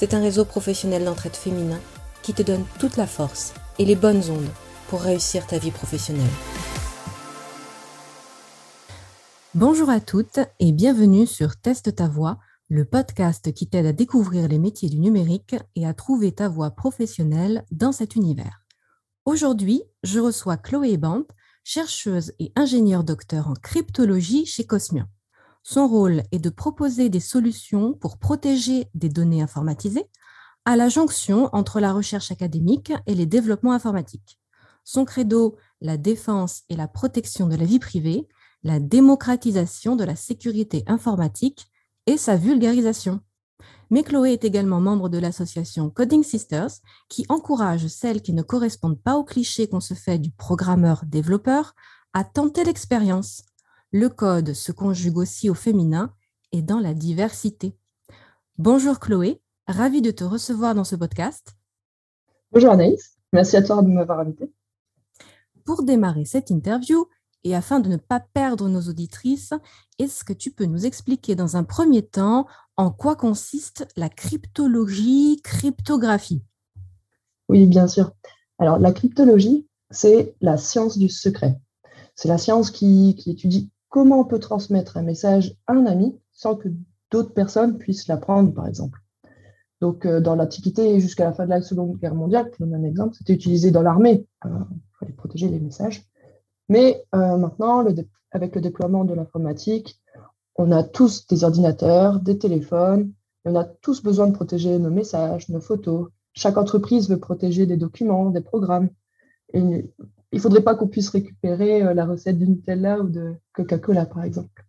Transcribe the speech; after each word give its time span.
c'est 0.00 0.14
un 0.14 0.22
réseau 0.22 0.46
professionnel 0.46 1.04
d'entraide 1.04 1.36
féminin 1.36 1.78
qui 2.22 2.32
te 2.32 2.40
donne 2.40 2.64
toute 2.78 2.96
la 2.96 3.06
force 3.06 3.52
et 3.78 3.84
les 3.84 3.96
bonnes 3.96 4.30
ondes 4.30 4.48
pour 4.88 5.02
réussir 5.02 5.46
ta 5.46 5.58
vie 5.58 5.70
professionnelle. 5.70 6.24
Bonjour 9.54 9.90
à 9.90 10.00
toutes 10.00 10.40
et 10.58 10.72
bienvenue 10.72 11.26
sur 11.26 11.54
Teste 11.60 11.96
ta 11.96 12.08
voix, 12.08 12.38
le 12.70 12.86
podcast 12.86 13.52
qui 13.52 13.68
t'aide 13.68 13.84
à 13.84 13.92
découvrir 13.92 14.48
les 14.48 14.58
métiers 14.58 14.88
du 14.88 15.00
numérique 15.00 15.54
et 15.76 15.86
à 15.86 15.92
trouver 15.92 16.32
ta 16.32 16.48
voie 16.48 16.70
professionnelle 16.70 17.66
dans 17.70 17.92
cet 17.92 18.16
univers. 18.16 18.62
Aujourd'hui, 19.26 19.82
je 20.02 20.18
reçois 20.18 20.56
Chloé 20.56 20.96
Bant, 20.96 21.26
chercheuse 21.62 22.32
et 22.38 22.52
ingénieure 22.56 23.04
docteur 23.04 23.48
en 23.48 23.54
cryptologie 23.54 24.46
chez 24.46 24.64
Cosmian. 24.64 25.08
Son 25.62 25.86
rôle 25.86 26.22
est 26.32 26.38
de 26.38 26.50
proposer 26.50 27.08
des 27.08 27.20
solutions 27.20 27.92
pour 27.92 28.18
protéger 28.18 28.88
des 28.94 29.08
données 29.08 29.42
informatisées 29.42 30.06
à 30.64 30.76
la 30.76 30.88
jonction 30.88 31.48
entre 31.52 31.80
la 31.80 31.92
recherche 31.92 32.30
académique 32.30 32.92
et 33.06 33.14
les 33.14 33.26
développements 33.26 33.72
informatiques. 33.72 34.38
Son 34.84 35.04
credo, 35.04 35.56
la 35.80 35.96
défense 35.96 36.62
et 36.68 36.76
la 36.76 36.88
protection 36.88 37.46
de 37.46 37.56
la 37.56 37.64
vie 37.64 37.78
privée, 37.78 38.26
la 38.62 38.80
démocratisation 38.80 39.96
de 39.96 40.04
la 40.04 40.16
sécurité 40.16 40.82
informatique 40.86 41.70
et 42.06 42.16
sa 42.16 42.36
vulgarisation. 42.36 43.20
Mais 43.90 44.02
Chloé 44.02 44.32
est 44.32 44.44
également 44.44 44.80
membre 44.80 45.08
de 45.08 45.18
l'association 45.18 45.90
Coding 45.90 46.22
Sisters 46.22 46.70
qui 47.08 47.26
encourage 47.28 47.86
celles 47.88 48.22
qui 48.22 48.32
ne 48.32 48.42
correspondent 48.42 49.00
pas 49.00 49.16
aux 49.16 49.24
clichés 49.24 49.68
qu'on 49.68 49.80
se 49.80 49.94
fait 49.94 50.18
du 50.18 50.30
programmeur-développeur 50.30 51.74
à 52.12 52.24
tenter 52.24 52.64
l'expérience 52.64 53.42
le 53.92 54.08
code 54.08 54.52
se 54.52 54.72
conjugue 54.72 55.18
aussi 55.18 55.50
au 55.50 55.54
féminin 55.54 56.14
et 56.52 56.62
dans 56.62 56.78
la 56.78 56.94
diversité. 56.94 57.74
Bonjour 58.56 59.00
Chloé, 59.00 59.40
ravie 59.66 60.02
de 60.02 60.10
te 60.10 60.22
recevoir 60.22 60.74
dans 60.74 60.84
ce 60.84 60.96
podcast. 60.96 61.56
Bonjour 62.52 62.70
Anaïs, 62.70 63.18
merci 63.32 63.56
à 63.56 63.62
toi 63.62 63.82
de 63.82 63.88
m'avoir 63.88 64.20
invité. 64.20 64.52
Pour 65.64 65.82
démarrer 65.82 66.24
cette 66.24 66.50
interview, 66.50 67.06
et 67.42 67.54
afin 67.54 67.80
de 67.80 67.88
ne 67.88 67.96
pas 67.96 68.20
perdre 68.20 68.68
nos 68.68 68.82
auditrices, 68.82 69.54
est-ce 69.98 70.24
que 70.24 70.34
tu 70.34 70.50
peux 70.50 70.66
nous 70.66 70.84
expliquer 70.84 71.34
dans 71.34 71.56
un 71.56 71.64
premier 71.64 72.02
temps 72.02 72.46
en 72.76 72.90
quoi 72.90 73.16
consiste 73.16 73.88
la 73.96 74.08
cryptologie, 74.08 75.40
cryptographie? 75.42 76.42
Oui, 77.48 77.66
bien 77.66 77.88
sûr. 77.88 78.12
Alors, 78.58 78.78
la 78.78 78.92
cryptologie, 78.92 79.66
c'est 79.90 80.34
la 80.40 80.58
science 80.58 80.98
du 80.98 81.08
secret. 81.08 81.58
C'est 82.14 82.28
la 82.28 82.36
science 82.38 82.70
qui, 82.70 83.16
qui, 83.18 83.30
étudie 83.30 83.70
comment 83.90 84.20
on 84.20 84.24
peut 84.24 84.38
transmettre 84.38 84.96
un 84.96 85.02
message 85.02 85.54
à 85.66 85.74
un 85.74 85.84
ami 85.84 86.18
sans 86.32 86.56
que 86.56 86.68
d'autres 87.10 87.34
personnes 87.34 87.76
puissent 87.76 88.08
l'apprendre, 88.08 88.54
par 88.54 88.66
exemple. 88.66 89.00
Donc, 89.80 90.06
euh, 90.06 90.20
dans 90.20 90.36
l'Antiquité 90.36 91.00
jusqu'à 91.00 91.24
la 91.24 91.32
fin 91.32 91.44
de 91.44 91.50
la 91.50 91.60
Seconde 91.60 91.98
Guerre 91.98 92.14
mondiale, 92.14 92.50
pour 92.50 92.66
donner 92.66 92.76
un 92.76 92.88
exemple, 92.88 93.16
c'était 93.16 93.34
utilisé 93.34 93.70
dans 93.70 93.82
l'armée. 93.82 94.26
Euh, 94.46 94.48
il 94.70 94.98
fallait 94.98 95.12
protéger 95.12 95.48
les 95.48 95.60
messages. 95.60 96.04
Mais 96.68 97.04
euh, 97.14 97.36
maintenant, 97.36 97.84
avec 98.30 98.54
le 98.54 98.60
déploiement 98.60 99.04
de 99.04 99.14
l'informatique, 99.14 100.00
on 100.56 100.70
a 100.72 100.82
tous 100.82 101.26
des 101.26 101.44
ordinateurs, 101.44 102.20
des 102.20 102.38
téléphones, 102.38 103.12
et 103.44 103.48
on 103.48 103.56
a 103.56 103.64
tous 103.64 104.02
besoin 104.02 104.28
de 104.28 104.32
protéger 104.32 104.78
nos 104.78 104.90
messages, 104.90 105.48
nos 105.48 105.60
photos. 105.60 106.08
Chaque 106.34 106.58
entreprise 106.58 107.08
veut 107.08 107.18
protéger 107.18 107.66
des 107.66 107.76
documents, 107.76 108.30
des 108.30 108.42
programmes. 108.42 108.90
Il 110.32 110.36
ne 110.36 110.40
faudrait 110.40 110.62
pas 110.62 110.74
qu'on 110.74 110.88
puisse 110.88 111.08
récupérer 111.08 111.82
euh, 111.82 111.94
la 111.94 112.06
recette 112.06 112.38
de 112.38 112.46
Nutella 112.46 113.00
ou 113.00 113.08
de 113.08 113.34
Coca-Cola, 113.52 114.06
par 114.06 114.24
exemple. 114.24 114.64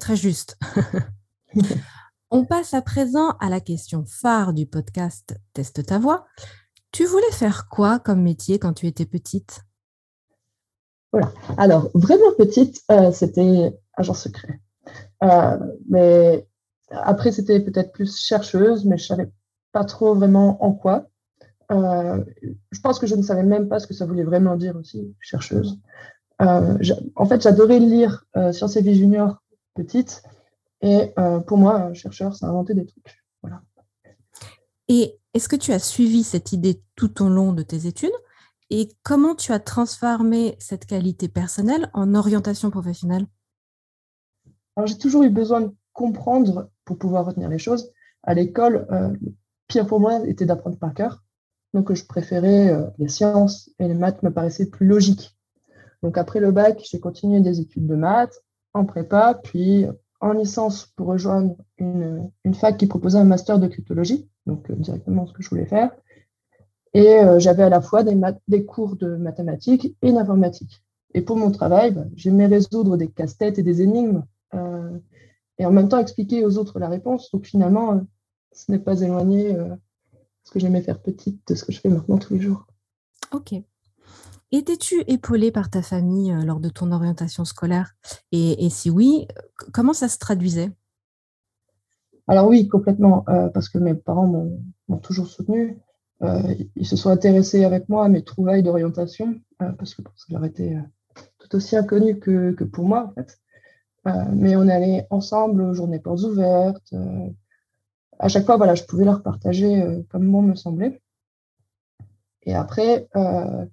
Très 0.00 0.16
juste. 0.16 0.58
On 2.30 2.44
passe 2.44 2.74
à 2.74 2.82
présent 2.82 3.30
à 3.38 3.48
la 3.48 3.60
question 3.60 4.04
phare 4.04 4.52
du 4.52 4.66
podcast 4.66 5.36
Teste 5.52 5.86
ta 5.86 5.98
voix. 5.98 6.26
Tu 6.90 7.04
voulais 7.04 7.30
faire 7.30 7.68
quoi 7.68 8.00
comme 8.00 8.22
métier 8.22 8.58
quand 8.58 8.72
tu 8.72 8.86
étais 8.86 9.06
petite? 9.06 9.60
Voilà. 11.12 11.32
Alors, 11.56 11.88
vraiment 11.94 12.32
petite, 12.36 12.82
euh, 12.90 13.12
c'était 13.12 13.78
agent 13.94 14.14
secret. 14.14 14.60
Euh, 15.22 15.58
mais 15.88 16.48
après, 16.90 17.30
c'était 17.30 17.60
peut-être 17.60 17.92
plus 17.92 18.16
chercheuse, 18.18 18.84
mais 18.84 18.98
je 18.98 19.04
ne 19.04 19.16
savais 19.16 19.32
pas 19.72 19.84
trop 19.84 20.14
vraiment 20.14 20.62
en 20.64 20.72
quoi. 20.72 21.06
Euh, 21.72 22.24
je 22.70 22.80
pense 22.80 22.98
que 22.98 23.06
je 23.06 23.14
ne 23.14 23.22
savais 23.22 23.42
même 23.42 23.68
pas 23.68 23.78
ce 23.78 23.86
que 23.86 23.94
ça 23.94 24.06
voulait 24.06 24.24
vraiment 24.24 24.56
dire 24.56 24.76
aussi, 24.76 25.14
chercheuse. 25.20 25.78
Euh, 26.42 26.78
en 27.16 27.26
fait, 27.26 27.42
j'adorais 27.42 27.78
lire 27.78 28.24
euh, 28.36 28.52
Sciences 28.52 28.76
et 28.76 28.82
Vie 28.82 28.94
Junior 28.94 29.42
petite. 29.74 30.22
Et 30.82 31.14
pour 31.46 31.58
moi, 31.58 31.92
chercheur, 31.94 32.36
ça 32.36 32.46
inventer 32.46 32.74
des 32.74 32.86
trucs. 32.86 33.24
Voilà. 33.42 33.62
Et 34.88 35.18
est-ce 35.34 35.48
que 35.48 35.56
tu 35.56 35.72
as 35.72 35.78
suivi 35.78 36.22
cette 36.22 36.52
idée 36.52 36.82
tout 36.96 37.22
au 37.22 37.28
long 37.28 37.52
de 37.52 37.62
tes 37.62 37.86
études? 37.86 38.12
Et 38.68 38.88
comment 39.02 39.34
tu 39.34 39.52
as 39.52 39.58
transformé 39.58 40.54
cette 40.60 40.84
qualité 40.84 41.28
personnelle 41.28 41.90
en 41.94 42.14
orientation 42.14 42.70
professionnelle? 42.70 43.26
Alors, 44.76 44.86
j'ai 44.86 44.98
toujours 44.98 45.22
eu 45.22 45.30
besoin 45.30 45.62
de 45.62 45.74
comprendre 45.94 46.70
pour 46.84 46.98
pouvoir 46.98 47.24
retenir 47.24 47.48
les 47.48 47.58
choses. 47.58 47.90
À 48.22 48.34
l'école, 48.34 48.86
le 48.90 49.34
pire 49.66 49.86
pour 49.86 49.98
moi 49.98 50.26
était 50.26 50.44
d'apprendre 50.44 50.78
par 50.78 50.94
cœur. 50.94 51.24
Donc, 51.76 51.92
je 51.92 52.06
préférais 52.06 52.70
euh, 52.70 52.86
les 52.96 53.08
sciences 53.08 53.70
et 53.78 53.86
les 53.86 53.92
maths 53.92 54.22
me 54.22 54.30
paraissaient 54.30 54.70
plus 54.70 54.86
logiques. 54.86 55.36
Donc, 56.02 56.16
après 56.16 56.40
le 56.40 56.50
bac, 56.50 56.80
j'ai 56.90 57.00
continué 57.00 57.40
des 57.40 57.60
études 57.60 57.86
de 57.86 57.94
maths 57.94 58.42
en 58.72 58.86
prépa, 58.86 59.38
puis 59.44 59.84
en 60.22 60.32
licence 60.32 60.86
pour 60.96 61.08
rejoindre 61.08 61.54
une, 61.76 62.30
fac 62.54 62.78
qui 62.78 62.86
proposait 62.86 63.18
un 63.18 63.24
master 63.24 63.58
de 63.58 63.66
cryptologie, 63.66 64.26
donc 64.46 64.70
euh, 64.70 64.74
directement 64.74 65.26
ce 65.26 65.34
que 65.34 65.42
je 65.42 65.50
voulais 65.50 65.66
faire. 65.66 65.90
Et 66.94 67.18
euh, 67.18 67.38
j'avais 67.38 67.64
à 67.64 67.68
la 67.68 67.82
fois 67.82 68.02
des, 68.02 68.18
des, 68.48 68.64
cours 68.64 68.96
de 68.96 69.14
mathématiques 69.14 69.94
et 70.00 70.12
d'informatique. 70.14 70.82
Et 71.12 71.20
pour 71.20 71.36
mon 71.36 71.50
travail, 71.50 71.90
bah, 71.90 72.06
j'aimais 72.14 72.46
résoudre 72.46 72.96
des 72.96 73.08
casse-têtes 73.08 73.58
et 73.58 73.62
des 73.62 73.82
énigmes, 73.82 74.24
et 75.58 75.66
en 75.66 75.72
même 75.72 75.90
temps 75.90 75.98
expliquer 75.98 76.42
aux 76.42 76.56
autres 76.56 76.78
la 76.78 76.88
réponse. 76.88 77.30
Donc 77.32 77.44
finalement, 77.44 78.00
ce 78.52 78.72
n'est 78.72 78.78
pas 78.78 78.98
éloigné 79.02 79.54
ce 80.46 80.52
que 80.52 80.60
j'aimais 80.60 80.80
faire 80.80 81.00
petite 81.00 81.40
de 81.48 81.56
ce 81.56 81.64
que 81.64 81.72
je 81.72 81.80
fais 81.80 81.88
maintenant 81.88 82.18
tous 82.18 82.34
les 82.34 82.40
jours. 82.40 82.66
Ok. 83.32 83.54
Étais-tu 84.52 85.02
épaulée 85.08 85.50
par 85.50 85.70
ta 85.70 85.82
famille 85.82 86.30
euh, 86.30 86.44
lors 86.44 86.60
de 86.60 86.68
ton 86.68 86.92
orientation 86.92 87.44
scolaire? 87.44 87.96
Et, 88.30 88.70
si 88.70 88.88
oui, 88.88 89.26
comment 89.72 89.92
ça 89.92 90.08
se 90.08 90.18
traduisait? 90.18 90.70
Alors 92.28 92.46
oui, 92.46 92.68
complètement, 92.68 93.24
euh, 93.28 93.48
parce 93.48 93.68
que 93.68 93.78
mes 93.78 93.94
parents 93.94 94.28
m'ont 94.88 94.98
toujours 94.98 95.26
soutenu. 95.26 95.78
Euh, 96.22 96.54
ils 96.76 96.86
se 96.86 96.94
sont 96.94 97.10
intéressés 97.10 97.64
avec 97.64 97.88
moi 97.88 98.04
à 98.04 98.08
mes 98.08 98.22
trouvailles 98.22 98.62
d'orientation, 98.62 99.40
parce 99.58 99.94
que 99.94 100.02
ça 100.14 100.26
leur 100.30 100.44
était 100.44 100.76
tout 101.38 101.56
aussi 101.56 101.76
inconnu 101.76 102.20
que, 102.20 102.52
que, 102.52 102.64
pour 102.64 102.84
moi, 102.84 103.10
en 103.10 103.14
fait. 103.14 103.38
mais 104.32 104.54
on 104.54 104.68
allés 104.68 105.04
ensemble 105.10 105.62
aux 105.62 105.74
journées 105.74 105.98
portes 105.98 106.22
ouvertes, 106.22 106.94
à 108.18 108.28
chaque 108.28 108.46
fois, 108.46 108.56
voilà, 108.56 108.74
je 108.74 108.84
pouvais 108.84 109.04
leur 109.04 109.22
partager 109.22 109.82
euh, 109.82 110.02
comme 110.10 110.30
bon 110.30 110.42
me 110.42 110.54
semblait. 110.54 111.00
Et 112.42 112.54
après, 112.54 113.08
euh, 113.16 113.66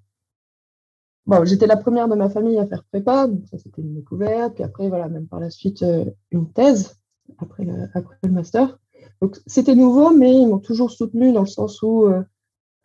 bon, 1.25 1.45
j'étais 1.45 1.67
la 1.67 1.77
première 1.77 2.07
de 2.07 2.15
ma 2.15 2.29
famille 2.29 2.57
à 2.57 2.65
faire 2.65 2.83
prépa, 2.83 3.27
donc 3.27 3.47
ça 3.47 3.57
c'était 3.57 3.81
une 3.81 3.93
découverte. 3.93 4.55
Puis 4.55 4.63
après, 4.63 4.89
voilà, 4.89 5.07
même 5.07 5.27
par 5.27 5.39
la 5.39 5.49
suite, 5.49 5.83
euh, 5.83 6.05
une 6.31 6.51
thèse 6.51 6.99
après 7.37 7.63
le, 7.63 7.89
après 7.93 8.17
le 8.23 8.31
master. 8.31 8.79
Donc 9.21 9.39
c'était 9.45 9.75
nouveau, 9.75 10.11
mais 10.11 10.33
ils 10.33 10.47
m'ont 10.47 10.59
toujours 10.59 10.91
soutenu 10.91 11.31
dans 11.31 11.41
le 11.41 11.47
sens 11.47 11.81
où 11.81 12.09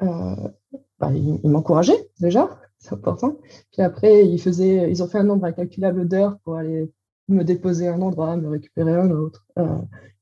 bah, 0.00 1.12
ils, 1.12 1.50
m'encourageaient 1.50 2.10
déjà, 2.20 2.49
c'est 2.78 2.93
important. 2.93 3.37
Puis 3.72 3.82
après, 3.82 4.26
ils, 4.26 4.40
faisaient, 4.40 4.90
ils 4.90 5.02
ont 5.02 5.08
fait 5.08 5.19
un 5.19 5.25
nombre 5.25 5.44
incalculable 5.46 6.06
d'heures 6.06 6.38
pour 6.44 6.56
aller 6.56 6.93
me 7.29 7.45
déposer 7.45 7.89
un 7.89 8.01
endroit, 8.01 8.37
me 8.37 8.49
récupérer 8.49 8.95
un 8.95 9.11
autre. 9.11 9.47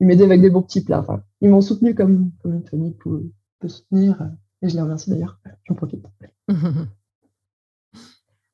ils 0.01 0.07
m'aidaient 0.07 0.25
avec 0.25 0.41
des 0.41 0.51
bons 0.51 0.63
petits 0.63 0.83
plats. 0.83 1.07
ils 1.41 1.49
m'ont 1.49 1.61
soutenu 1.61 1.95
comme, 1.95 2.33
comme 2.43 2.55
une 2.55 2.67
famille 2.67 2.95
peut, 2.95 3.31
peut 3.61 3.69
soutenir. 3.69 4.31
Et 4.63 4.69
je 4.69 4.75
les 4.75 4.83
remercie 4.83 5.11
d'ailleurs. 5.11 5.39
J'en 5.65 5.75
profite. 5.75 6.05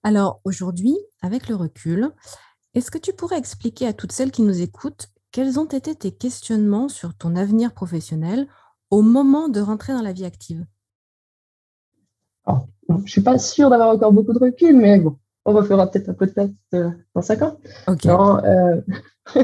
Alors 0.02 0.40
aujourd'hui, 0.44 0.96
avec 1.20 1.48
le 1.48 1.54
recul, 1.54 2.10
est-ce 2.74 2.90
que 2.90 2.98
tu 2.98 3.12
pourrais 3.12 3.38
expliquer 3.38 3.86
à 3.86 3.92
toutes 3.92 4.12
celles 4.12 4.32
qui 4.32 4.42
nous 4.42 4.60
écoutent 4.60 5.08
quels 5.30 5.58
ont 5.58 5.66
été 5.66 5.94
tes 5.94 6.12
questionnements 6.12 6.88
sur 6.88 7.14
ton 7.14 7.36
avenir 7.36 7.72
professionnel 7.72 8.46
au 8.90 9.00
moment 9.00 9.48
de 9.48 9.60
rentrer 9.60 9.94
dans 9.94 10.02
la 10.02 10.12
vie 10.12 10.26
active? 10.26 10.66
Je 12.46 12.94
ne 12.94 13.06
suis 13.06 13.22
pas 13.22 13.38
sûre 13.38 13.70
d'avoir 13.70 13.88
encore 13.90 14.12
beaucoup 14.12 14.34
de 14.34 14.38
recul, 14.38 14.76
mais 14.76 14.98
bon, 15.00 15.16
on 15.44 15.52
refera 15.52 15.90
peut-être 15.90 16.08
un 16.08 16.14
podcast 16.14 16.52
euh, 16.74 16.90
dans 17.14 17.22
cinq 17.22 17.42
ans. 17.42 17.56
Euh, 18.44 18.80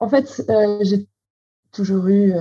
en 0.00 0.08
fait, 0.08 0.44
euh, 0.48 0.78
j'ai 0.82 1.06
toujours 1.72 2.06
eu, 2.08 2.34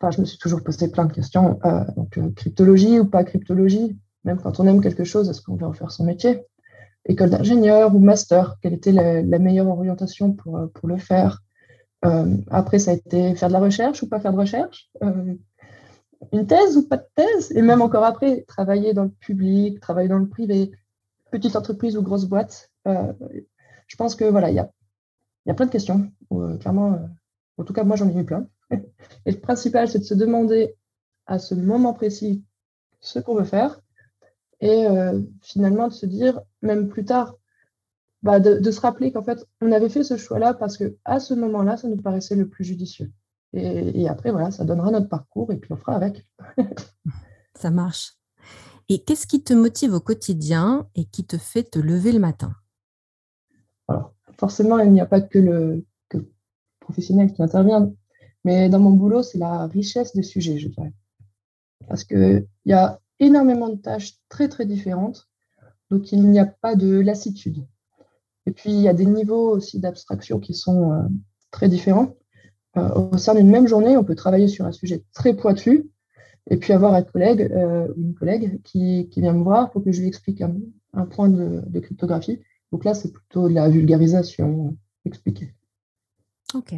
enfin, 0.00 0.10
je 0.10 0.20
me 0.20 0.26
suis 0.26 0.38
toujours 0.38 0.62
posé 0.62 0.88
plein 0.88 1.06
de 1.06 1.12
questions. 1.12 1.58
donc, 1.96 2.18
cryptologie 2.34 3.00
ou 3.00 3.06
pas 3.06 3.24
cryptologie. 3.24 3.98
Même 4.24 4.40
quand 4.40 4.60
on 4.60 4.66
aime 4.66 4.80
quelque 4.80 5.04
chose, 5.04 5.28
est-ce 5.28 5.42
qu'on 5.42 5.56
veut 5.56 5.66
en 5.66 5.72
faire 5.72 5.90
son 5.90 6.04
métier? 6.04 6.44
École 7.06 7.30
d'ingénieur 7.30 7.94
ou 7.94 7.98
master, 7.98 8.56
quelle 8.62 8.74
était 8.74 8.92
la, 8.92 9.38
meilleure 9.38 9.68
orientation 9.68 10.32
pour, 10.32 10.60
pour 10.74 10.88
le 10.88 10.98
faire? 10.98 11.42
Euh, 12.04 12.36
Après, 12.50 12.78
ça 12.78 12.92
a 12.92 12.94
été 12.94 13.34
faire 13.34 13.48
de 13.48 13.54
la 13.54 13.60
recherche 13.60 14.02
ou 14.02 14.08
pas 14.08 14.20
faire 14.20 14.32
de 14.32 14.38
recherche? 14.38 14.90
Euh, 15.02 15.34
Une 16.32 16.46
thèse 16.46 16.76
ou 16.76 16.86
pas 16.86 16.98
de 16.98 17.06
thèse? 17.14 17.52
Et 17.52 17.62
même 17.62 17.82
encore 17.82 18.04
après, 18.04 18.42
travailler 18.46 18.94
dans 18.94 19.04
le 19.04 19.10
public, 19.10 19.80
travailler 19.80 20.08
dans 20.08 20.18
le 20.18 20.28
privé, 20.28 20.70
petite 21.30 21.56
entreprise 21.56 21.96
ou 21.96 22.02
grosse 22.02 22.26
boîte. 22.26 22.70
je 22.86 23.96
pense 23.96 24.14
que 24.14 24.24
voilà, 24.24 24.50
il 24.50 24.56
y 24.56 24.60
a, 24.60 24.70
y 25.46 25.50
a 25.50 25.54
plein 25.54 25.66
de 25.66 25.70
questions. 25.70 26.10
clairement, 26.60 26.98
en 27.58 27.64
tout 27.64 27.72
cas, 27.72 27.84
moi, 27.84 27.96
j'en 27.96 28.08
ai 28.08 28.18
eu 28.18 28.24
plein. 28.24 28.46
Et 29.26 29.32
le 29.32 29.40
principal, 29.40 29.88
c'est 29.88 29.98
de 29.98 30.04
se 30.04 30.14
demander 30.14 30.76
à 31.26 31.38
ce 31.38 31.54
moment 31.54 31.92
précis 31.92 32.44
ce 33.00 33.18
qu'on 33.18 33.34
veut 33.34 33.44
faire 33.44 33.80
et 34.60 34.86
euh, 34.86 35.20
finalement 35.42 35.88
de 35.88 35.92
se 35.92 36.06
dire, 36.06 36.40
même 36.62 36.88
plus 36.88 37.04
tard, 37.04 37.36
bah, 38.22 38.40
de, 38.40 38.70
se 38.70 38.80
rappeler 38.80 39.12
qu'en 39.12 39.22
fait, 39.22 39.46
on 39.60 39.70
avait 39.70 39.88
fait 39.88 40.02
ce 40.02 40.16
choix-là 40.16 40.54
parce 40.54 40.76
que 40.76 40.96
à 41.04 41.20
ce 41.20 41.34
moment-là, 41.34 41.76
ça 41.76 41.88
nous 41.88 41.96
paraissait 41.96 42.34
le 42.34 42.48
plus 42.48 42.64
judicieux. 42.64 43.12
Et, 43.54 44.08
après, 44.08 44.30
voilà, 44.30 44.50
ça 44.50 44.64
donnera 44.64 44.90
notre 44.90 45.08
parcours 45.08 45.52
et 45.52 45.56
puis 45.56 45.72
on 45.72 45.76
fera 45.76 45.94
avec. 45.94 46.26
ça 47.54 47.70
marche. 47.70 48.17
Et 48.90 49.00
qu'est-ce 49.00 49.26
qui 49.26 49.42
te 49.42 49.52
motive 49.52 49.92
au 49.92 50.00
quotidien 50.00 50.88
et 50.94 51.04
qui 51.04 51.24
te 51.24 51.36
fait 51.36 51.64
te 51.64 51.78
lever 51.78 52.12
le 52.12 52.20
matin? 52.20 52.54
Alors, 53.86 54.14
forcément, 54.38 54.78
il 54.78 54.92
n'y 54.92 55.00
a 55.00 55.06
pas 55.06 55.20
que 55.20 55.38
le, 55.38 55.84
professionnel 56.80 57.34
qui 57.34 57.42
intervient, 57.42 57.92
mais 58.44 58.70
dans 58.70 58.80
mon 58.80 58.92
boulot, 58.92 59.22
c'est 59.22 59.36
la 59.36 59.66
richesse 59.66 60.14
des 60.14 60.22
sujets, 60.22 60.58
je 60.58 60.68
dirais. 60.68 60.92
Parce 61.86 62.04
qu'il 62.04 62.46
y 62.64 62.72
a 62.72 62.98
énormément 63.20 63.68
de 63.68 63.76
tâches 63.76 64.14
très 64.30 64.48
très 64.48 64.64
différentes, 64.64 65.28
donc 65.90 66.12
il 66.12 66.22
n'y 66.22 66.38
a 66.38 66.46
pas 66.46 66.74
de 66.74 66.98
lassitude. 66.98 67.66
Et 68.46 68.52
puis 68.52 68.70
il 68.70 68.80
y 68.80 68.88
a 68.88 68.94
des 68.94 69.04
niveaux 69.04 69.50
aussi 69.50 69.78
d'abstraction 69.80 70.40
qui 70.40 70.54
sont 70.54 70.92
euh, 70.92 71.02
très 71.50 71.68
différents. 71.68 72.16
Euh, 72.78 72.88
au 72.94 73.18
sein 73.18 73.34
d'une 73.34 73.50
même 73.50 73.66
journée, 73.66 73.98
on 73.98 74.04
peut 74.04 74.14
travailler 74.14 74.48
sur 74.48 74.64
un 74.64 74.72
sujet 74.72 75.04
très 75.12 75.34
pointu 75.34 75.90
et 76.48 76.56
puis 76.56 76.72
avoir 76.72 76.94
un 76.94 77.02
collègue 77.02 77.50
euh, 77.52 77.88
une 77.96 78.14
collègue 78.14 78.60
qui, 78.62 79.08
vient 79.16 79.32
me 79.32 79.42
voir 79.42 79.70
pour 79.70 79.84
que 79.84 79.92
je 79.92 80.00
lui 80.00 80.08
explique 80.08 80.42
un, 80.42 81.06
point 81.06 81.28
de, 81.28 81.62
de, 81.66 81.80
cryptographie. 81.80 82.40
Donc 82.72 82.84
là, 82.84 82.94
c'est 82.94 83.12
plutôt 83.12 83.48
de 83.48 83.54
la 83.54 83.68
vulgarisation 83.68 84.76
expliquée. 85.04 85.54
Ok. 86.54 86.74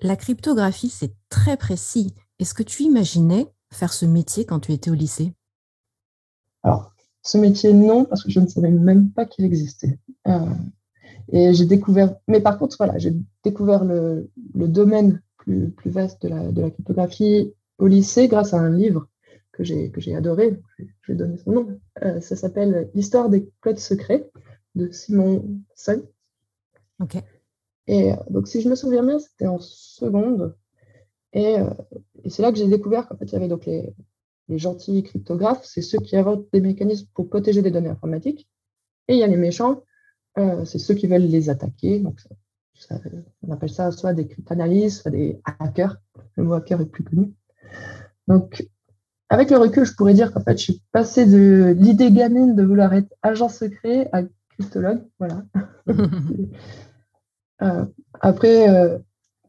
La 0.00 0.16
cryptographie, 0.16 0.88
c'est 0.88 1.14
très 1.28 1.56
précis. 1.56 2.14
Est-ce 2.38 2.54
que 2.54 2.62
tu 2.62 2.82
imaginais 2.82 3.46
faire 3.70 3.92
ce 3.92 4.06
métier 4.06 4.44
quand 4.44 4.60
tu 4.60 4.72
étais 4.72 4.90
au 4.90 4.94
lycée? 4.94 5.32
Alors, 6.62 6.94
ce 7.22 7.38
métier, 7.38 7.72
non, 7.72 8.04
parce 8.04 8.22
que 8.22 8.30
je 8.30 8.40
ne 8.40 8.46
savais 8.46 8.70
même 8.70 9.10
pas 9.10 9.24
qu'il 9.24 9.44
existait. 9.44 9.98
Euh, 10.28 10.54
et 11.32 11.54
j'ai 11.54 11.66
découvert, 11.66 12.14
mais 12.28 12.40
par 12.40 12.58
contre, 12.58 12.76
voilà, 12.78 12.98
j'ai 12.98 13.14
découvert 13.42 13.84
le, 13.84 14.30
domaine 14.54 15.22
plus, 15.38 15.70
plus 15.70 15.90
vaste 15.90 16.22
de 16.22 16.28
la, 16.28 16.52
de 16.52 16.62
la, 16.62 16.70
cryptographie 16.70 17.52
au 17.78 17.86
lycée 17.86 18.28
grâce 18.28 18.54
à 18.54 18.58
un 18.58 18.70
livre 18.70 19.08
que 19.52 19.64
j'ai, 19.64 19.90
que 19.90 20.00
j'ai 20.00 20.14
adoré. 20.14 20.60
Je 21.02 21.12
vais 21.12 21.18
donner 21.18 21.38
son 21.38 21.52
nom. 21.52 21.80
Euh, 22.02 22.20
ça 22.20 22.36
s'appelle 22.36 22.90
L'histoire 22.94 23.28
des 23.28 23.50
codes 23.60 23.78
secrets 23.78 24.30
de 24.74 24.90
Simon 24.90 25.60
Sun. 25.74 26.02
Ok. 27.00 27.16
Et 27.86 28.12
euh, 28.12 28.16
donc, 28.30 28.48
si 28.48 28.60
je 28.60 28.68
me 28.68 28.74
souviens 28.74 29.04
bien, 29.04 29.18
c'était 29.18 29.46
en 29.46 29.58
seconde. 29.58 30.56
Et, 31.32 31.56
et 32.22 32.30
c'est 32.30 32.42
là 32.42 32.52
que 32.52 32.58
j'ai 32.58 32.68
découvert 32.68 33.08
qu'en 33.08 33.16
fait, 33.16 33.24
il 33.26 33.32
y 33.32 33.36
avait 33.36 33.48
donc 33.48 33.66
les, 33.66 33.92
les 34.48 34.58
gentils 34.58 35.02
cryptographes, 35.02 35.64
c'est 35.64 35.82
ceux 35.82 35.98
qui 35.98 36.16
inventent 36.16 36.46
des 36.52 36.60
mécanismes 36.60 37.08
pour 37.14 37.28
protéger 37.28 37.62
des 37.62 37.70
données 37.70 37.88
informatiques. 37.88 38.48
Et 39.08 39.14
il 39.14 39.18
y 39.18 39.22
a 39.22 39.26
les 39.26 39.36
méchants, 39.36 39.82
euh, 40.38 40.64
c'est 40.64 40.78
ceux 40.78 40.94
qui 40.94 41.06
veulent 41.06 41.22
les 41.22 41.50
attaquer. 41.50 42.00
Donc, 42.00 42.20
on 43.42 43.52
appelle 43.52 43.70
ça 43.70 43.90
soit 43.92 44.14
des 44.14 44.26
cryptanalystes, 44.26 45.02
soit 45.02 45.10
des 45.10 45.40
hackers. 45.44 45.96
Le 46.36 46.44
mot 46.44 46.54
hacker 46.54 46.80
est 46.80 46.86
plus 46.86 47.04
connu. 47.04 47.32
Donc, 48.28 48.66
avec 49.28 49.50
le 49.50 49.58
recul, 49.58 49.84
je 49.84 49.94
pourrais 49.94 50.14
dire 50.14 50.32
qu'en 50.32 50.40
fait, 50.40 50.56
je 50.58 50.62
suis 50.62 50.82
passé 50.92 51.26
de 51.26 51.74
l'idée 51.76 52.10
gamine 52.10 52.54
de 52.54 52.62
vouloir 52.62 52.92
être 52.94 53.12
agent 53.22 53.48
secret 53.48 54.08
à 54.12 54.22
cryptologue. 54.50 55.02
Voilà. 55.18 55.42
Euh, 57.62 57.86
après, 58.20 58.68
euh, 58.68 58.98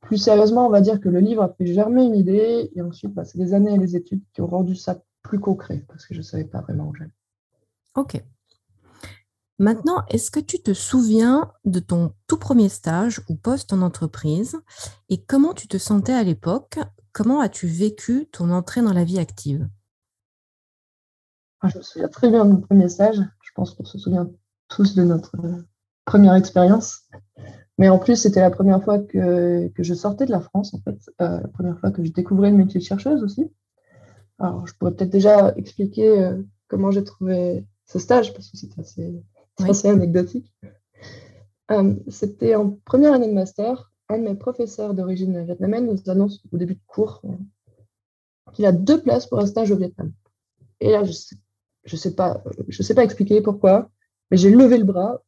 plus 0.01 0.17
sérieusement, 0.17 0.67
on 0.67 0.69
va 0.69 0.79
dire 0.79 1.01
que 1.01 1.09
le 1.09 1.19
livre 1.19 1.41
a 1.41 1.49
fait 1.49 1.65
germer 1.65 2.03
une 2.03 2.15
idée 2.15 2.71
et 2.75 2.81
ensuite, 2.81 3.13
bah, 3.13 3.25
c'est 3.25 3.39
les 3.39 3.53
années 3.53 3.73
et 3.73 3.77
les 3.79 3.95
études 3.95 4.21
qui 4.31 4.41
ont 4.41 4.47
rendu 4.47 4.75
ça 4.75 5.01
plus 5.23 5.39
concret 5.39 5.83
parce 5.87 6.05
que 6.05 6.13
je 6.13 6.19
ne 6.19 6.23
savais 6.23 6.45
pas 6.45 6.61
vraiment 6.61 6.87
où 6.87 6.95
j'allais. 6.95 7.11
Ok. 7.95 8.23
Maintenant, 9.57 10.03
est-ce 10.09 10.31
que 10.31 10.39
tu 10.39 10.61
te 10.61 10.73
souviens 10.73 11.51
de 11.63 11.79
ton 11.79 12.13
tout 12.27 12.37
premier 12.37 12.69
stage 12.69 13.21
ou 13.29 13.35
poste 13.35 13.71
en 13.71 13.81
entreprise 13.81 14.57
et 15.09 15.23
comment 15.23 15.53
tu 15.53 15.67
te 15.67 15.77
sentais 15.77 16.13
à 16.13 16.23
l'époque 16.23 16.77
Comment 17.15 17.39
as-tu 17.39 17.67
vécu 17.67 18.27
ton 18.29 18.49
entrée 18.51 18.81
dans 18.81 18.91
la 18.91 19.05
vie 19.05 19.19
active? 19.19 19.69
Ah, 21.61 21.69
Je 21.69 21.77
me 21.77 21.81
souviens 21.81 22.09
très 22.09 22.29
bien 22.29 22.43
de 22.43 22.51
mon 22.51 22.59
premier 22.59 22.89
stage. 22.89 23.15
Je 23.41 23.51
pense 23.55 23.73
qu'on 23.73 23.85
se 23.85 23.97
souvient 23.97 24.29
tous 24.67 24.95
de 24.95 25.03
notre 25.05 25.37
première 26.03 26.35
expérience. 26.35 27.03
Mais 27.77 27.87
en 27.87 27.99
plus, 27.99 28.17
c'était 28.17 28.41
la 28.41 28.51
première 28.51 28.83
fois 28.83 28.99
que, 28.99 29.69
que, 29.69 29.81
je 29.81 29.93
sortais 29.93 30.25
de 30.25 30.31
la 30.31 30.41
France, 30.41 30.73
en 30.73 30.79
fait. 30.81 31.09
Euh, 31.21 31.39
la 31.39 31.47
première 31.47 31.79
fois 31.79 31.89
que 31.91 32.03
je 32.03 32.11
découvrais 32.11 32.51
le 32.51 32.57
métier 32.57 32.81
de 32.81 32.85
chercheuse 32.85 33.23
aussi. 33.23 33.49
Alors, 34.37 34.67
je 34.67 34.73
pourrais 34.73 34.93
peut-être 34.93 35.09
déjà 35.09 35.53
expliquer 35.55 36.21
euh, 36.21 36.43
comment 36.67 36.91
j'ai 36.91 37.05
trouvé 37.05 37.65
ce 37.85 37.97
stage, 37.97 38.33
parce 38.33 38.51
que 38.51 38.57
c'est 38.57 38.77
assez, 38.77 39.23
assez, 39.59 39.87
anecdotique. 39.87 40.53
Euh, 41.71 41.95
c'était 42.09 42.55
en 42.55 42.71
première 42.83 43.13
année 43.13 43.29
de 43.29 43.33
master. 43.33 43.93
Un 44.09 44.19
de 44.19 44.23
mes 44.23 44.35
professeurs 44.35 44.93
d'origine 44.93 45.43
vietnamienne 45.45 45.87
nous 45.87 46.11
annonce 46.11 46.41
au 46.51 46.57
début 46.57 46.75
de 46.75 46.81
cours 46.85 47.21
qu'il 48.53 48.65
a 48.65 48.71
deux 48.71 49.01
places 49.01 49.25
pour 49.25 49.39
un 49.39 49.47
stage 49.47 49.71
au 49.71 49.77
Vietnam. 49.77 50.11
Et 50.79 50.91
là, 50.91 51.03
je 51.03 51.11
ne 51.91 51.97
sais, 51.97 52.13
pas, 52.13 52.43
je 52.67 52.83
sais 52.83 52.93
pas 52.93 53.03
expliquer 53.03 53.41
pourquoi, 53.41 53.89
mais 54.29 54.37
j'ai 54.37 54.51
levé 54.51 54.77
le 54.77 54.83
bras 54.83 55.21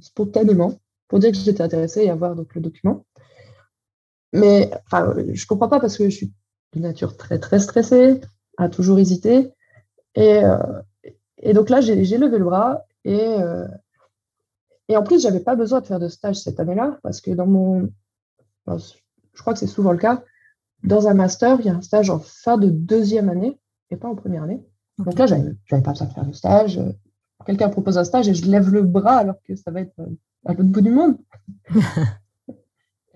spontanément 0.00 0.78
pour 1.08 1.18
dire 1.18 1.30
que 1.30 1.36
j'étais 1.36 1.62
intéressée 1.62 2.02
et 2.02 2.10
avoir 2.10 2.34
donc 2.34 2.54
le 2.54 2.60
document. 2.60 3.04
Mais 4.32 4.70
je 4.92 4.96
ne 4.96 5.46
comprends 5.46 5.68
pas 5.68 5.80
parce 5.80 5.96
que 5.96 6.04
je 6.04 6.16
suis 6.16 6.32
de 6.74 6.80
nature 6.80 7.16
très 7.16 7.38
très 7.38 7.58
stressée, 7.58 8.20
à 8.56 8.68
toujours 8.68 8.98
hésiter. 8.98 9.52
Et, 10.14 10.42
euh, 10.44 11.52
donc 11.52 11.70
là, 11.70 11.80
j'ai 11.80 11.94
levé 12.18 12.38
le 12.38 12.44
bras 12.44 12.84
et, 13.04 13.20
euh, 13.20 13.66
et 14.88 14.96
en 14.96 15.02
plus, 15.02 15.22
je 15.22 15.28
n'avais 15.28 15.40
pas 15.40 15.56
besoin 15.56 15.80
de 15.80 15.86
faire 15.86 15.98
de 15.98 16.08
stage 16.08 16.36
cette 16.36 16.60
année-là 16.60 16.98
parce 17.02 17.20
que 17.20 17.30
dans 17.30 17.46
mon. 17.46 17.90
Je 18.68 19.40
crois 19.40 19.52
que 19.52 19.58
c'est 19.58 19.66
souvent 19.66 19.92
le 19.92 19.98
cas. 19.98 20.22
Dans 20.82 21.08
un 21.08 21.14
master, 21.14 21.58
il 21.60 21.66
y 21.66 21.68
a 21.68 21.74
un 21.74 21.82
stage 21.82 22.10
en 22.10 22.18
fin 22.18 22.58
de 22.58 22.68
deuxième 22.68 23.28
année 23.28 23.58
et 23.90 23.96
pas 23.96 24.08
en 24.08 24.14
première 24.14 24.42
année. 24.42 24.64
Donc 24.98 25.18
là, 25.18 25.26
je 25.26 25.34
n'avais 25.34 25.82
pas 25.82 25.92
besoin 25.92 26.06
de 26.06 26.12
faire 26.12 26.26
de 26.26 26.32
stage. 26.32 26.80
Quelqu'un 27.44 27.68
propose 27.68 27.98
un 27.98 28.04
stage 28.04 28.28
et 28.28 28.34
je 28.34 28.50
lève 28.50 28.70
le 28.70 28.82
bras 28.82 29.16
alors 29.16 29.36
que 29.44 29.54
ça 29.54 29.70
va 29.70 29.80
être 29.80 30.00
à 30.46 30.52
l'autre 30.52 30.70
bout 30.70 30.80
du 30.80 30.90
monde. 30.90 31.16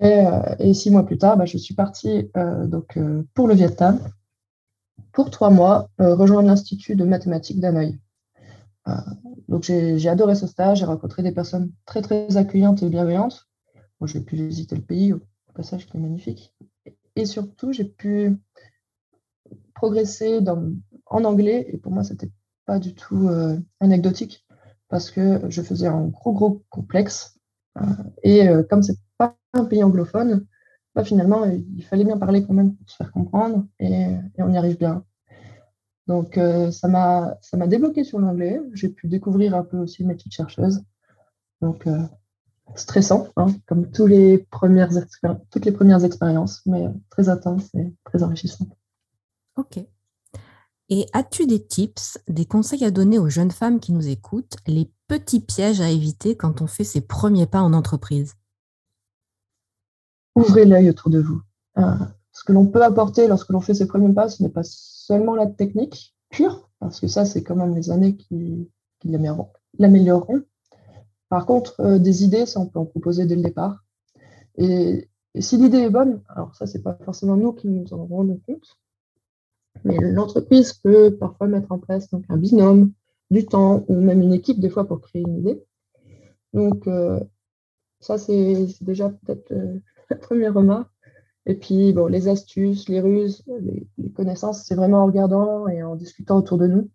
Euh, 0.02 0.54
et, 0.58 0.72
six 0.72 0.90
mois 0.90 1.04
plus 1.04 1.18
tard, 1.18 1.36
bah, 1.36 1.44
je 1.44 1.58
suis 1.58 1.74
partie 1.74 2.30
euh, 2.36 2.66
donc, 2.66 2.96
euh, 2.96 3.22
pour 3.34 3.46
le 3.46 3.54
Vietnam 3.54 3.98
pour 5.12 5.30
trois 5.30 5.50
mois, 5.50 5.90
rejoindre 5.98 6.48
l'Institut 6.48 6.94
de 6.94 7.04
mathématiques 7.04 7.58
d'Hanoï. 7.58 7.98
donc 9.48 9.64
j'ai 9.64 10.08
adoré 10.08 10.36
ce 10.36 10.46
stage, 10.46 10.78
j'ai 10.78 10.84
rencontré 10.84 11.22
des 11.22 11.32
personnes 11.32 11.72
très 11.84 12.00
très 12.00 12.36
accueillantes 12.36 12.82
et 12.82 12.88
bienveillantes. 12.88 13.48
j'ai 14.04 14.20
pu 14.20 14.36
visiter 14.36 14.76
le 14.76 14.82
pays 14.82 15.12
passage 15.60 15.86
qui 15.86 15.98
est 15.98 16.00
magnifique. 16.00 16.54
Et 17.16 17.26
surtout, 17.26 17.70
j'ai 17.72 17.84
pu 17.84 18.34
progresser 19.74 20.40
en 21.06 21.24
anglais. 21.24 21.66
Et 21.70 21.76
pour 21.76 21.92
moi, 21.92 22.02
c'était 22.02 22.30
pas 22.64 22.78
du 22.78 22.94
tout 22.94 23.28
euh, 23.28 23.58
anecdotique 23.80 24.46
parce 24.88 25.10
que 25.10 25.42
je 25.50 25.60
faisais 25.60 25.86
un 25.86 26.06
gros, 26.06 26.32
gros 26.32 26.62
complexe. 26.70 27.38
Euh, 27.78 27.82
et 28.22 28.48
euh, 28.48 28.62
comme 28.62 28.82
c'est 28.82 28.96
pas 29.18 29.36
un 29.52 29.66
pays 29.66 29.84
anglophone, 29.84 30.46
bah, 30.94 31.04
finalement, 31.04 31.44
il 31.44 31.84
fallait 31.84 32.04
bien 32.04 32.16
parler 32.16 32.42
quand 32.42 32.54
même 32.54 32.74
pour 32.74 32.88
se 32.88 32.96
faire 32.96 33.12
comprendre 33.12 33.66
et, 33.78 34.16
on 34.38 34.52
y 34.52 34.56
arrive 34.56 34.78
bien. 34.78 35.04
Donc, 36.06 36.40
ça 36.72 36.88
m'a 36.88 37.66
débloqué 37.68 38.02
sur 38.02 38.18
l'anglais. 38.18 38.60
J'ai 38.72 38.88
pu 38.88 39.06
découvrir 39.06 39.54
un 39.54 39.62
peu 39.62 39.76
aussi 39.76 40.04
mes 40.04 40.14
petites 40.14 40.32
chercheuses. 40.32 40.82
Donc, 41.60 41.86
stressant, 42.76 43.28
hein, 43.36 43.48
comme 43.66 43.90
tous 43.90 44.06
les 44.06 44.38
premières 44.38 44.90
toutes 45.50 45.64
les 45.64 45.72
premières 45.72 46.04
expériences, 46.04 46.62
mais 46.66 46.86
très 47.10 47.28
intense 47.28 47.74
et 47.74 47.92
très 48.04 48.22
enrichissant. 48.22 48.66
Ok. 49.56 49.84
Et 50.88 51.06
as-tu 51.12 51.46
des 51.46 51.64
tips, 51.64 52.18
des 52.28 52.46
conseils 52.46 52.84
à 52.84 52.90
donner 52.90 53.18
aux 53.18 53.28
jeunes 53.28 53.52
femmes 53.52 53.78
qui 53.78 53.92
nous 53.92 54.08
écoutent, 54.08 54.56
les 54.66 54.90
petits 55.06 55.40
pièges 55.40 55.80
à 55.80 55.88
éviter 55.88 56.36
quand 56.36 56.62
on 56.62 56.66
fait 56.66 56.84
ses 56.84 57.00
premiers 57.00 57.46
pas 57.46 57.60
en 57.60 57.72
entreprise? 57.72 58.34
Ouvrez 60.34 60.64
l'œil 60.64 60.90
autour 60.90 61.10
de 61.10 61.20
vous. 61.20 61.40
Euh, 61.78 61.94
ce 62.32 62.44
que 62.44 62.52
l'on 62.52 62.66
peut 62.66 62.82
apporter 62.82 63.28
lorsque 63.28 63.50
l'on 63.50 63.60
fait 63.60 63.74
ses 63.74 63.86
premiers 63.86 64.12
pas, 64.12 64.28
ce 64.28 64.42
n'est 64.42 64.48
pas 64.48 64.64
seulement 64.64 65.34
la 65.34 65.46
technique 65.46 66.16
pure, 66.28 66.68
parce 66.80 67.00
que 67.00 67.06
ça, 67.06 67.24
c'est 67.24 67.42
quand 67.42 67.56
même 67.56 67.74
les 67.74 67.90
années 67.90 68.16
qui, 68.16 68.68
l'amélioreront. 69.04 70.42
Par 71.30 71.46
contre, 71.46 71.80
euh, 71.80 71.98
des 71.98 72.24
idées, 72.24 72.44
ça, 72.44 72.60
on 72.60 72.66
peut 72.66 72.78
en 72.78 72.84
proposer 72.84 73.24
dès 73.24 73.36
le 73.36 73.42
départ. 73.42 73.82
Et, 74.58 75.08
si 75.38 75.56
l'idée 75.56 75.78
est 75.78 75.90
bonne, 75.90 76.22
alors 76.28 76.54
ça, 76.56 76.66
c'est 76.66 76.82
pas 76.82 76.98
forcément 77.04 77.36
nous 77.36 77.52
qui 77.52 77.68
nous 77.68 77.94
en 77.94 78.04
rendons 78.04 78.40
compte, 78.46 78.76
mais 79.84 79.96
l'entreprise 79.98 80.72
peut 80.72 81.16
parfois 81.16 81.46
mettre 81.46 81.70
en 81.70 81.78
place 81.78 82.10
donc, 82.10 82.24
un 82.28 82.36
binôme, 82.36 82.92
du 83.30 83.46
temps 83.46 83.84
ou 83.86 83.94
même 84.00 84.22
une 84.22 84.32
équipe 84.32 84.58
des 84.58 84.70
fois 84.70 84.88
pour 84.88 85.00
créer 85.00 85.22
une 85.22 85.38
idée. 85.38 85.62
Donc, 86.52 86.88
euh, 86.88 87.20
ça, 88.00 88.18
c'est 88.18 88.66
déjà 88.80 89.08
peut-être 89.08 89.52
euh, 89.52 89.78
la 90.10 90.16
première 90.16 90.54
remarque. 90.54 90.90
Et 91.46 91.54
puis, 91.54 91.92
bon, 91.92 92.06
les 92.06 92.26
astuces, 92.26 92.88
les 92.88 93.00
ruses, 93.00 93.44
les, 93.60 94.10
connaissances, 94.10 94.64
c'est 94.64 94.74
vraiment 94.74 95.04
en 95.04 95.06
regardant 95.06 95.68
et 95.68 95.82
en 95.82 95.94
discutant 95.94 96.38
autour 96.38 96.58
de 96.58 96.66
nous, 96.66 96.90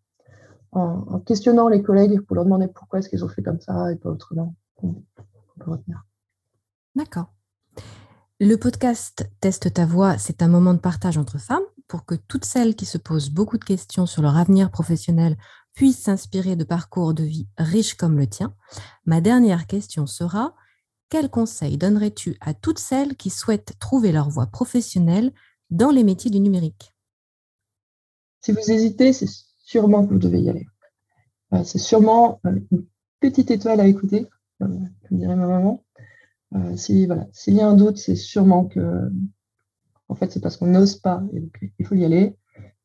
en, 0.75 1.19
questionnant 1.19 1.69
les 1.69 1.81
collègues 1.81 2.21
pour 2.21 2.35
leur 2.35 2.45
demander 2.45 2.67
pourquoi 2.67 2.99
est-ce 2.99 3.09
qu'ils 3.09 3.23
ont 3.23 3.29
fait 3.29 3.41
comme 3.41 3.59
ça 3.59 3.91
et 3.91 3.95
pas 3.95 4.09
autrement. 4.09 4.55
On, 4.83 4.93
peut 5.59 5.71
retenir. 5.71 6.03
D'accord. 6.95 7.33
Le 8.41 8.57
podcast 8.57 9.29
Teste 9.39 9.73
ta 9.73 9.85
voix, 9.85 10.17
c'est 10.17 10.41
un 10.41 10.49
moment 10.49 10.73
de 10.73 10.79
partage 10.79 11.17
entre 11.17 11.37
femmes 11.37 11.63
pour 11.87 12.05
que 12.05 12.15
toutes 12.15 12.43
celles 12.43 12.75
qui 12.75 12.85
se 12.85 12.97
posent 12.97 13.29
beaucoup 13.29 13.57
de 13.57 13.63
questions 13.63 14.05
sur 14.05 14.21
leur 14.21 14.35
avenir 14.35 14.69
professionnel 14.69 15.37
puissent 15.73 16.03
s'inspirer 16.03 16.57
de 16.57 16.65
parcours 16.65 17.13
de 17.13 17.23
vie 17.23 17.47
riches 17.57 17.95
comme 17.95 18.17
le 18.17 18.27
tien. 18.27 18.53
Ma 19.05 19.21
dernière 19.21 19.67
question 19.67 20.07
sera, 20.07 20.55
quel 21.09 21.29
conseil 21.29 21.77
donnerais-tu 21.77 22.35
à 22.41 22.53
toutes 22.53 22.79
celles 22.79 23.15
qui 23.15 23.29
souhaitent 23.29 23.79
trouver 23.79 24.11
leur 24.11 24.29
voie 24.29 24.47
professionnelle 24.47 25.31
dans 25.69 25.91
les 25.91 26.03
métiers 26.03 26.31
du 26.31 26.41
numérique? 26.41 26.93
Si 28.41 28.51
vous 28.51 28.71
hésitez, 28.71 29.13
c'est 29.13 29.27
sûrement 29.65 30.05
que 30.05 30.13
vous 30.13 30.19
devez 30.19 30.39
y 30.39 30.49
aller. 30.49 30.65
Euh, 31.53 31.63
c'est 31.63 31.79
sûrement 31.79 32.39
euh, 32.45 32.59
une 32.71 32.85
petite 33.19 33.51
étoile 33.51 33.81
à 33.81 33.87
écouter, 33.87 34.27
comme 34.59 34.89
dirait 35.11 35.35
ma 35.35 35.47
maman. 35.47 35.83
Euh, 36.55 36.75
s'il 36.77 37.53
y 37.53 37.61
a 37.61 37.67
un 37.67 37.75
doute, 37.75 37.97
c'est 37.97 38.15
sûrement 38.15 38.65
que 38.65 39.11
en 40.07 40.15
fait, 40.15 40.31
c'est 40.31 40.39
parce 40.39 40.55
qu'on 40.55 40.67
n'ose 40.67 40.95
pas. 40.97 41.23
il 41.79 41.85
faut 41.85 41.95
y 41.95 42.05
aller. 42.05 42.37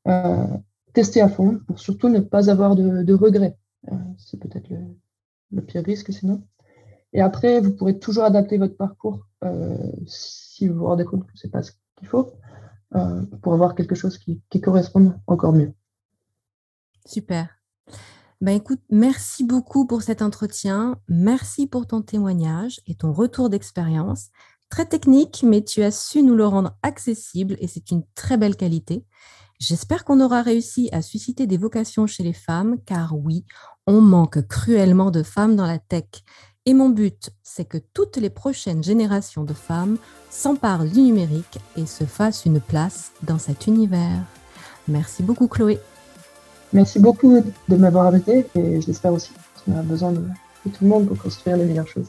Euh, 0.08 0.46
tester 0.94 1.20
à 1.20 1.28
fond 1.28 1.60
pour 1.66 1.78
surtout 1.78 2.08
ne 2.08 2.18
pas 2.18 2.50
avoir 2.50 2.74
de, 2.74 3.12
regrets. 3.12 3.56
C'est 4.16 4.40
peut-être 4.40 4.68
le, 5.50 5.62
pire 5.62 5.84
risque 5.84 6.12
sinon. 6.12 6.42
Et 7.12 7.20
après, 7.20 7.60
vous 7.60 7.76
pourrez 7.76 7.98
toujours 7.98 8.24
adapter 8.24 8.56
votre 8.56 8.76
parcours 8.76 9.26
si 10.06 10.66
vous 10.66 10.78
vous 10.78 10.86
rendez 10.86 11.04
compte 11.04 11.26
que 11.26 11.32
ce 11.34 11.46
n'est 11.46 11.50
pas 11.50 11.62
ce 11.62 11.72
qu'il 11.96 12.08
faut 12.08 12.32
pour 13.42 13.52
avoir 13.52 13.74
quelque 13.74 13.94
chose 13.94 14.18
qui, 14.18 14.40
qui 14.48 14.60
corresponde 14.60 15.14
encore 15.26 15.52
mieux. 15.52 15.74
Super. 17.06 17.48
Ben 18.40 18.60
merci 18.90 19.44
beaucoup 19.44 19.86
pour 19.86 20.02
cet 20.02 20.22
entretien. 20.22 20.98
Merci 21.08 21.66
pour 21.66 21.86
ton 21.86 22.00
témoignage 22.00 22.80
et 22.86 22.94
ton 22.94 23.12
retour 23.12 23.50
d'expérience 23.50 24.30
très 24.70 24.86
technique, 24.86 25.42
mais 25.42 25.62
tu 25.62 25.82
as 25.82 25.90
su 25.90 26.22
nous 26.22 26.36
le 26.36 26.46
rendre 26.46 26.74
accessible 26.82 27.56
et 27.58 27.66
c'est 27.66 27.90
une 27.90 28.04
très 28.14 28.38
belle 28.38 28.56
qualité. 28.56 29.04
J'espère 29.58 30.04
qu'on 30.04 30.20
aura 30.20 30.40
réussi 30.40 30.88
à 30.92 31.02
susciter 31.02 31.46
des 31.46 31.58
vocations 31.58 32.06
chez 32.06 32.22
les 32.22 32.32
femmes, 32.32 32.78
car 32.86 33.14
oui, 33.14 33.44
on 33.86 34.00
manque 34.00 34.46
cruellement 34.48 35.10
de 35.10 35.22
femmes 35.22 35.54
dans 35.54 35.66
la 35.66 35.78
tech. 35.78 36.06
Et 36.64 36.72
mon 36.72 36.88
but, 36.88 37.30
c'est 37.42 37.66
que 37.66 37.78
toutes 37.92 38.16
les 38.16 38.30
prochaines 38.30 38.82
générations 38.82 39.44
de 39.44 39.52
femmes 39.52 39.98
s'emparent 40.30 40.84
du 40.84 41.00
numérique 41.00 41.58
et 41.76 41.84
se 41.84 42.04
fassent 42.04 42.46
une 42.46 42.60
place 42.60 43.12
dans 43.22 43.38
cet 43.38 43.66
univers. 43.66 44.24
Merci 44.88 45.22
beaucoup 45.22 45.48
Chloé. 45.48 45.78
Merci 46.72 47.00
beaucoup 47.00 47.42
de 47.68 47.76
m'avoir 47.76 48.06
invité 48.06 48.46
et 48.54 48.80
j'espère 48.80 49.12
aussi 49.12 49.32
qu'on 49.64 49.76
a 49.78 49.82
besoin 49.82 50.12
de 50.12 50.20
tout 50.64 50.82
le 50.82 50.88
monde 50.88 51.08
pour 51.08 51.18
construire 51.18 51.56
les 51.56 51.64
meilleures 51.64 51.88
choses. 51.88 52.06